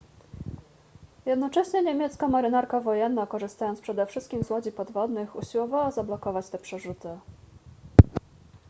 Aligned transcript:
jednocześnie 1.25 1.81
niemiecka 1.83 2.27
marynarka 2.27 2.79
wojenna 2.79 3.27
korzystając 3.27 3.81
przede 3.81 4.05
wszystkim 4.05 4.43
z 4.43 4.49
łodzi 4.49 4.71
podwodnych 4.71 5.35
usiłowała 5.35 5.91
zablokować 5.91 6.49
te 6.49 6.57
przerzuty 6.57 7.17